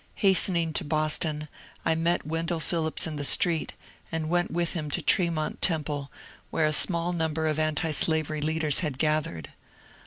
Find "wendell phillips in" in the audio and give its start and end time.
2.25-3.17